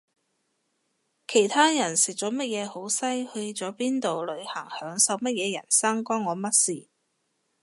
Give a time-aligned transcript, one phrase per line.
[1.27, 6.87] 其他人食咗乜嘢好西去咗邊度旅行享受乜嘢人生關我乜事